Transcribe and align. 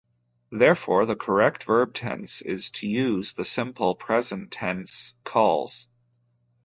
Therefore, 0.49 1.05
the 1.05 1.15
correct 1.15 1.65
verb 1.65 1.93
tense 1.93 2.39
to 2.39 2.87
use 2.87 3.27
is 3.27 3.33
the 3.35 3.45
simple 3.45 3.93
present 3.93 4.49
tense, 4.51 5.13
"calls". 5.23 5.85